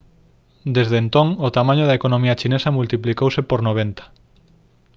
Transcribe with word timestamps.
desde 0.77 0.97
entón 1.03 1.27
o 1.47 1.53
tamaño 1.57 1.83
da 1.87 1.97
economía 1.99 2.37
chinesa 2.41 2.75
multiplicouse 2.77 3.41
por 3.49 3.59
90 3.67 4.03